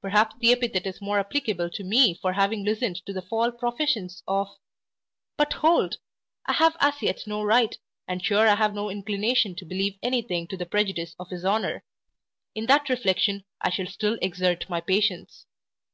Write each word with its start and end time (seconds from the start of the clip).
perhaps 0.00 0.34
the 0.38 0.50
epithet 0.50 0.86
is 0.86 1.02
more 1.02 1.18
applicable 1.18 1.68
to 1.68 1.84
me 1.84 2.14
for 2.14 2.32
having 2.32 2.64
listened 2.64 2.96
to 3.04 3.12
the 3.12 3.20
false 3.20 3.54
professions 3.58 4.22
of 4.26 4.48
But, 5.36 5.52
hold! 5.52 5.98
I 6.46 6.54
have 6.54 6.74
as 6.80 7.02
yet 7.02 7.24
no 7.26 7.42
right, 7.42 7.76
and 8.08 8.24
sure 8.24 8.48
I 8.48 8.54
have 8.54 8.72
no 8.72 8.88
inclination 8.88 9.54
to 9.56 9.66
believe 9.66 9.98
any 10.02 10.22
thing 10.22 10.46
to 10.46 10.56
the 10.56 10.64
prejudice 10.64 11.14
of 11.20 11.28
his 11.28 11.44
honour 11.44 11.84
In 12.54 12.64
that 12.64 12.88
reflection 12.88 13.44
I 13.60 13.68
shall 13.68 13.84
still 13.84 14.16
exert 14.22 14.70
my 14.70 14.80
patience. 14.80 15.44